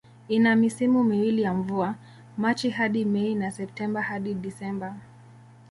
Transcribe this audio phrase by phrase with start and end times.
[0.27, 1.95] Ina misimu miwili ya mvua,
[2.37, 4.95] Machi hadi Mei na Septemba hadi Disemba.